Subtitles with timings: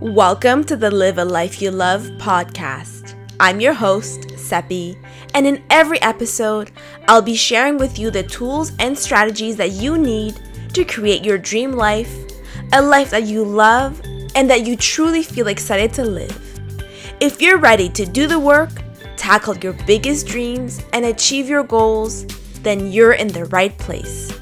[0.00, 3.16] Welcome to the Live a Life You Love podcast.
[3.40, 4.96] I'm your host, Seppi,
[5.34, 6.70] and in every episode,
[7.08, 10.40] I'll be sharing with you the tools and strategies that you need
[10.74, 12.14] to create your dream life,
[12.72, 14.00] a life that you love
[14.36, 16.60] and that you truly feel excited to live.
[17.18, 18.70] If you're ready to do the work,
[19.16, 22.24] tackle your biggest dreams, and achieve your goals,
[22.62, 24.32] then you're in the right place.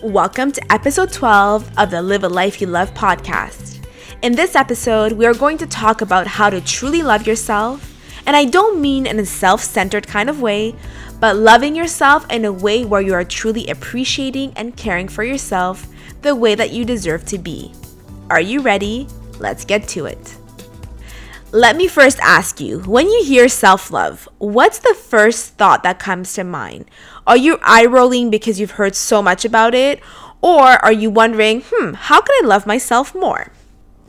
[0.00, 3.81] Welcome to episode 12 of the Live a Life You Love podcast.
[4.22, 7.92] In this episode, we are going to talk about how to truly love yourself.
[8.24, 10.76] And I don't mean in a self centered kind of way,
[11.18, 15.88] but loving yourself in a way where you are truly appreciating and caring for yourself
[16.20, 17.72] the way that you deserve to be.
[18.30, 19.08] Are you ready?
[19.40, 20.36] Let's get to it.
[21.50, 25.98] Let me first ask you when you hear self love, what's the first thought that
[25.98, 26.84] comes to mind?
[27.26, 30.00] Are you eye rolling because you've heard so much about it?
[30.40, 33.50] Or are you wondering, hmm, how can I love myself more?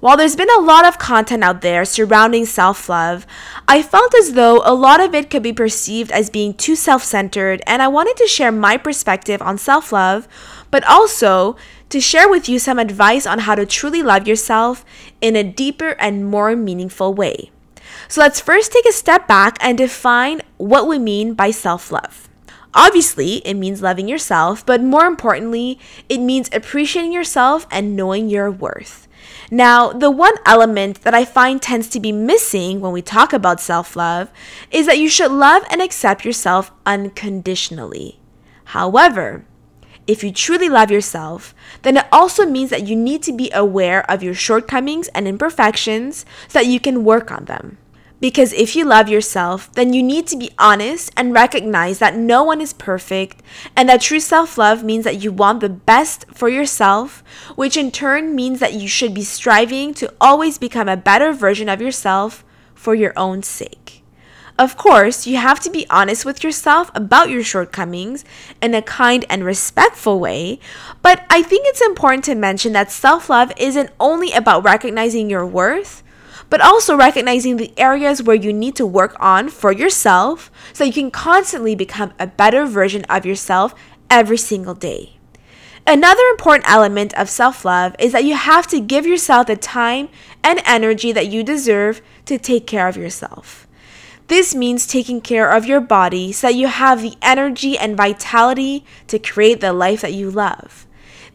[0.03, 3.25] While there's been a lot of content out there surrounding self love,
[3.69, 7.05] I felt as though a lot of it could be perceived as being too self
[7.05, 10.27] centered, and I wanted to share my perspective on self love,
[10.71, 11.55] but also
[11.87, 14.83] to share with you some advice on how to truly love yourself
[15.21, 17.51] in a deeper and more meaningful way.
[18.09, 22.27] So let's first take a step back and define what we mean by self love.
[22.73, 28.51] Obviously, it means loving yourself, but more importantly, it means appreciating yourself and knowing your
[28.51, 29.02] worth.
[29.51, 33.61] Now, the one element that I find tends to be missing when we talk about
[33.61, 34.29] self love
[34.71, 38.19] is that you should love and accept yourself unconditionally.
[38.65, 39.45] However,
[40.05, 44.09] if you truly love yourself, then it also means that you need to be aware
[44.11, 47.77] of your shortcomings and imperfections so that you can work on them.
[48.23, 52.41] Because if you love yourself, then you need to be honest and recognize that no
[52.41, 53.43] one is perfect,
[53.75, 57.21] and that true self love means that you want the best for yourself,
[57.57, 61.67] which in turn means that you should be striving to always become a better version
[61.67, 64.05] of yourself for your own sake.
[64.57, 68.23] Of course, you have to be honest with yourself about your shortcomings
[68.61, 70.61] in a kind and respectful way,
[71.01, 75.45] but I think it's important to mention that self love isn't only about recognizing your
[75.45, 76.03] worth
[76.53, 80.93] but also recognizing the areas where you need to work on for yourself so you
[80.93, 83.73] can constantly become a better version of yourself
[84.07, 85.17] every single day.
[85.87, 90.09] Another important element of self love is that you have to give yourself the time
[90.43, 93.67] and energy that you deserve to take care of yourself.
[94.27, 98.85] This means taking care of your body so that you have the energy and vitality
[99.07, 100.85] to create the life that you love.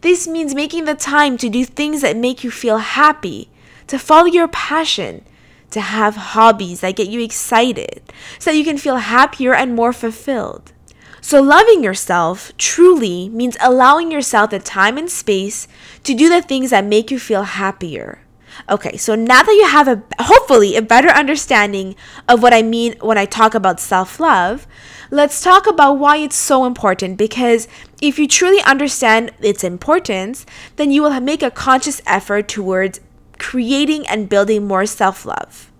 [0.01, 3.51] This means making the time to do things that make you feel happy
[3.89, 5.25] to follow your passion,
[5.71, 8.03] to have hobbies that get you excited
[8.39, 10.73] so that you can feel happier and more fulfilled.
[11.21, 15.69] So, loving yourself truly means allowing yourself the time and space
[16.05, 18.21] to do the things that make you feel happier.
[18.69, 21.95] Okay, so now that you have a hopefully a better understanding
[22.29, 24.67] of what I mean when I talk about self love,
[25.11, 27.69] let's talk about why it's so important because
[28.01, 33.01] if you truly understand its importance, then you will make a conscious effort towards
[33.39, 35.73] creating and building more self love.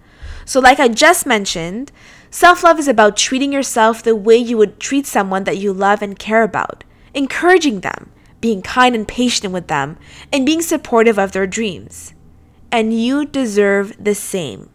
[0.45, 1.93] So, like I just mentioned,
[2.31, 6.03] self love is about treating yourself the way you would treat someone that you love
[6.03, 8.11] and care about, encouraging them,
[8.41, 9.99] being kind and patient with them,
[10.33, 12.15] and being supportive of their dreams.
[12.73, 14.71] And you deserve the same.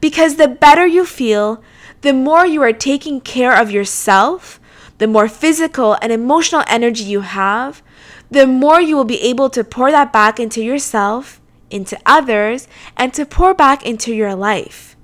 [0.00, 1.62] Because the better you feel,
[2.02, 4.60] the more you are taking care of yourself,
[4.98, 7.82] the more physical and emotional energy you have,
[8.30, 11.40] the more you will be able to pour that back into yourself
[11.70, 14.96] into others, and to pour back into your life.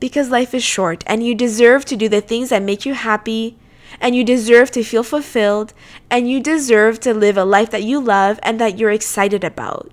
[0.00, 3.56] Because life is short and you deserve to do the things that make you happy,
[4.00, 5.74] and you deserve to feel fulfilled,
[6.10, 9.92] and you deserve to live a life that you love and that you're excited about.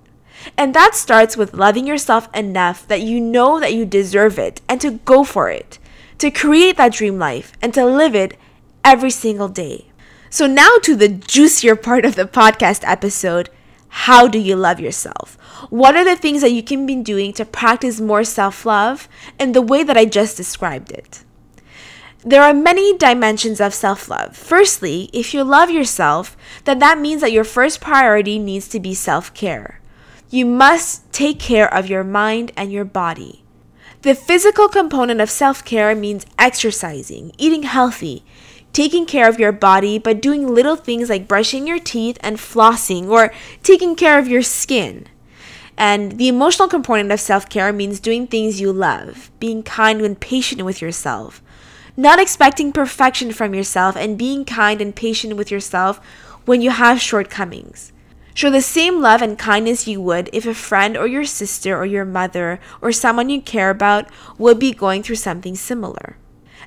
[0.56, 4.80] And that starts with loving yourself enough that you know that you deserve it and
[4.80, 5.78] to go for it,
[6.18, 8.36] to create that dream life and to live it
[8.84, 9.86] every single day.
[10.30, 13.50] So, now to the juicier part of the podcast episode
[13.90, 15.36] how do you love yourself?
[15.68, 19.08] What are the things that you can be doing to practice more self love
[19.38, 21.24] in the way that I just described it?
[22.22, 24.36] There are many dimensions of self love.
[24.36, 28.94] Firstly, if you love yourself, then that means that your first priority needs to be
[28.94, 29.80] self care.
[30.30, 33.42] You must take care of your mind and your body.
[34.02, 38.24] The physical component of self care means exercising, eating healthy,
[38.72, 43.08] taking care of your body, by doing little things like brushing your teeth and flossing
[43.08, 43.32] or
[43.62, 45.06] taking care of your skin.
[45.76, 50.20] And the emotional component of self care means doing things you love, being kind and
[50.20, 51.42] patient with yourself,
[51.96, 55.98] not expecting perfection from yourself, and being kind and patient with yourself
[56.44, 57.92] when you have shortcomings.
[58.34, 61.84] Show the same love and kindness you would if a friend or your sister or
[61.84, 64.08] your mother or someone you care about
[64.38, 66.16] would be going through something similar.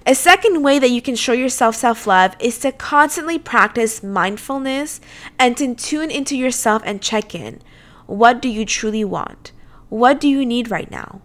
[0.06, 5.00] A second way that you can show yourself self love is to constantly practice mindfulness
[5.40, 7.62] and to tune into yourself and check in.
[8.06, 9.52] What do you truly want?
[9.90, 11.22] What do you need right now?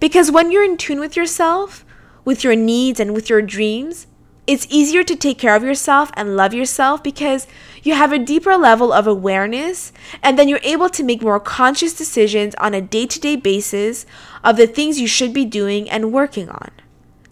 [0.00, 1.84] Because when you're in tune with yourself,
[2.24, 4.06] with your needs, and with your dreams,
[4.46, 7.46] it's easier to take care of yourself and love yourself because
[7.82, 9.92] you have a deeper level of awareness,
[10.22, 14.04] and then you're able to make more conscious decisions on a day to day basis
[14.42, 16.70] of the things you should be doing and working on.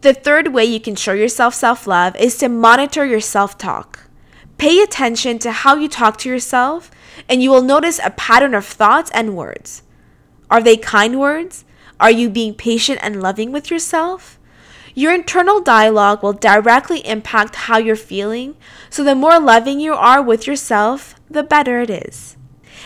[0.00, 4.08] The third way you can show yourself self love is to monitor your self talk.
[4.56, 6.90] Pay attention to how you talk to yourself,
[7.28, 9.82] and you will notice a pattern of thoughts and words.
[10.48, 11.64] Are they kind words?
[11.98, 14.38] Are you being patient and loving with yourself?
[14.94, 18.56] Your internal dialogue will directly impact how you're feeling,
[18.90, 22.36] so the more loving you are with yourself, the better it is.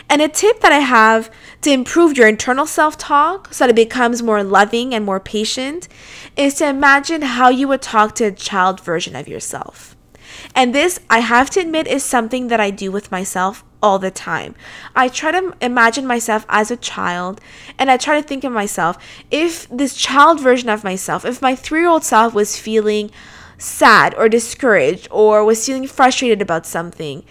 [0.09, 1.31] And a tip that I have
[1.63, 5.89] to improve your internal self talk so that it becomes more loving and more patient
[6.37, 9.97] is to imagine how you would talk to a child version of yourself.
[10.55, 14.11] And this, I have to admit, is something that I do with myself all the
[14.11, 14.55] time.
[14.95, 17.41] I try to imagine myself as a child
[17.79, 18.97] and I try to think of myself
[19.31, 23.11] if this child version of myself, if my three year old self was feeling
[23.59, 27.25] sad or discouraged or was feeling frustrated about something,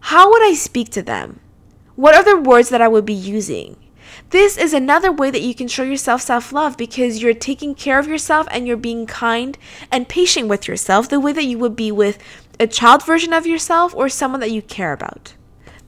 [0.00, 1.40] how would I speak to them?
[1.98, 3.74] What are the words that I would be using?
[4.30, 7.98] This is another way that you can show yourself self love because you're taking care
[7.98, 9.58] of yourself and you're being kind
[9.90, 12.18] and patient with yourself the way that you would be with
[12.60, 15.34] a child version of yourself or someone that you care about.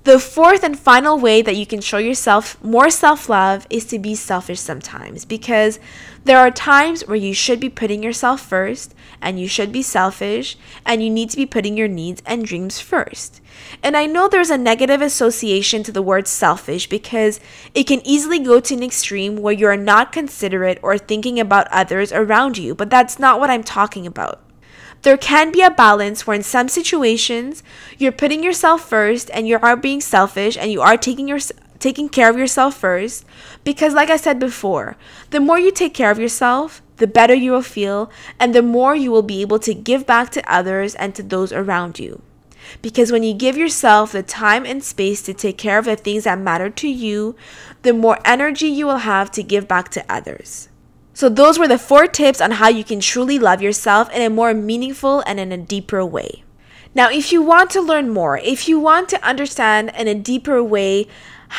[0.05, 3.99] The fourth and final way that you can show yourself more self love is to
[3.99, 5.79] be selfish sometimes because
[6.25, 10.57] there are times where you should be putting yourself first and you should be selfish
[10.87, 13.43] and you need to be putting your needs and dreams first.
[13.83, 17.39] And I know there's a negative association to the word selfish because
[17.75, 22.11] it can easily go to an extreme where you're not considerate or thinking about others
[22.11, 24.41] around you, but that's not what I'm talking about.
[25.03, 27.63] There can be a balance where in some situations
[27.97, 31.39] you're putting yourself first and you are being selfish and you are taking your
[31.79, 33.25] taking care of yourself first
[33.65, 34.97] because like I said before,
[35.31, 38.95] the more you take care of yourself, the better you will feel and the more
[38.95, 42.21] you will be able to give back to others and to those around you.
[42.83, 46.25] Because when you give yourself the time and space to take care of the things
[46.25, 47.35] that matter to you,
[47.83, 50.69] the more energy you will have to give back to others.
[51.21, 54.31] So, those were the four tips on how you can truly love yourself in a
[54.31, 56.45] more meaningful and in a deeper way.
[56.95, 60.65] Now, if you want to learn more, if you want to understand in a deeper
[60.65, 61.09] way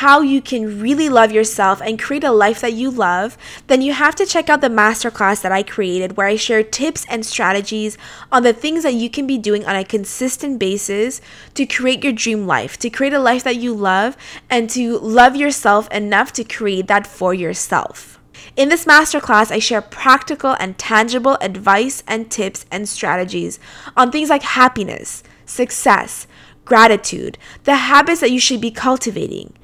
[0.02, 3.38] how you can really love yourself and create a life that you love,
[3.68, 7.06] then you have to check out the masterclass that I created where I share tips
[7.08, 7.96] and strategies
[8.32, 11.20] on the things that you can be doing on a consistent basis
[11.54, 14.16] to create your dream life, to create a life that you love,
[14.50, 18.18] and to love yourself enough to create that for yourself.
[18.56, 23.58] In this masterclass, I share practical and tangible advice and tips and strategies
[23.96, 26.26] on things like happiness, success,
[26.64, 29.54] gratitude, the habits that you should be cultivating.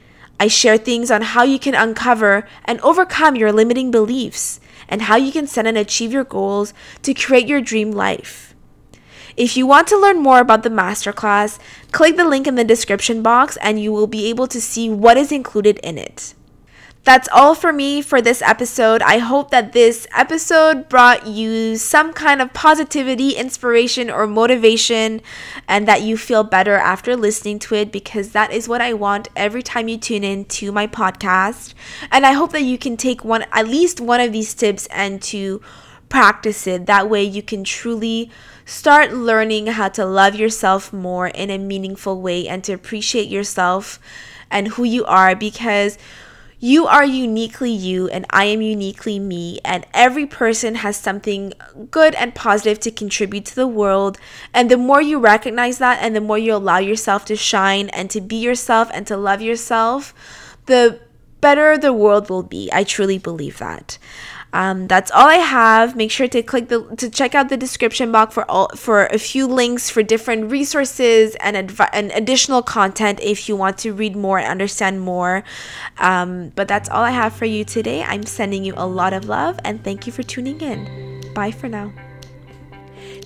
[0.41, 5.17] I share things on how you can uncover and overcome your limiting beliefs and how
[5.17, 6.73] you can set and achieve your goals
[7.03, 8.55] to create your dream life.
[9.37, 11.59] If you want to learn more about the masterclass,
[11.93, 15.17] click the link in the description box and you will be able to see what
[15.17, 16.35] is included in it.
[17.05, 19.01] That's all for me for this episode.
[19.01, 25.23] I hope that this episode brought you some kind of positivity, inspiration, or motivation,
[25.67, 29.29] and that you feel better after listening to it because that is what I want
[29.35, 31.73] every time you tune in to my podcast.
[32.11, 35.23] And I hope that you can take one, at least one of these tips, and
[35.23, 35.63] to
[36.11, 36.87] practice it.
[36.87, 38.31] That way, you can truly
[38.67, 43.99] start learning how to love yourself more in a meaningful way and to appreciate yourself
[44.51, 45.97] and who you are because
[46.61, 51.53] you are uniquely you, and I am uniquely me, and every person has something
[51.91, 54.19] good and positive to contribute to the world.
[54.53, 58.11] And the more you recognize that, and the more you allow yourself to shine and
[58.11, 60.13] to be yourself and to love yourself,
[60.67, 61.01] the
[61.41, 62.69] better the world will be.
[62.73, 63.99] I truly believe that.
[64.53, 65.95] Um, that's all I have.
[65.95, 69.19] Make sure to click the to check out the description box for all for a
[69.19, 71.57] few links for different resources and
[71.93, 75.45] and additional content if you want to read more and understand more.
[75.99, 78.03] Um, but that's all I have for you today.
[78.03, 81.33] I'm sending you a lot of love and thank you for tuning in.
[81.35, 81.93] Bye for now.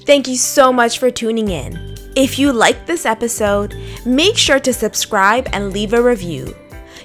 [0.05, 1.97] Thank you so much for tuning in.
[2.17, 6.55] If you liked this episode, make sure to subscribe and leave a review.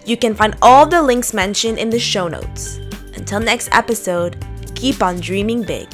[0.06, 2.80] You can find all the links mentioned in the show notes.
[3.28, 4.38] Until next episode,
[4.74, 5.90] keep on dreaming big.